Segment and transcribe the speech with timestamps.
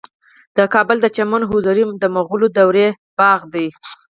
[0.57, 2.87] د کابل د چمن حضوري د مغلو دورې
[3.19, 3.67] باغ دی